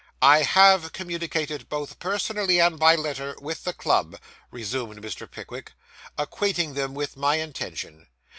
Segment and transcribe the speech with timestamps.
[0.23, 5.29] 'I have communicated, both personally and by letter, with the club,' resumed Mr.
[5.29, 5.73] Pickwick,
[6.17, 8.07] 'acquainting them with my intention.